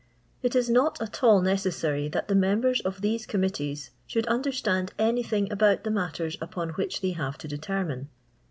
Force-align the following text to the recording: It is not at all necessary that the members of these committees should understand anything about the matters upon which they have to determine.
It 0.41 0.55
is 0.55 0.67
not 0.67 0.99
at 0.99 1.21
all 1.21 1.41
necessary 1.41 2.07
that 2.07 2.27
the 2.27 2.33
members 2.33 2.81
of 2.81 3.01
these 3.01 3.27
committees 3.27 3.91
should 4.07 4.25
understand 4.25 4.93
anything 4.97 5.51
about 5.51 5.83
the 5.83 5.91
matters 5.91 6.39
upon 6.41 6.69
which 6.69 7.01
they 7.01 7.11
have 7.11 7.37
to 7.37 7.47
determine. 7.47 8.09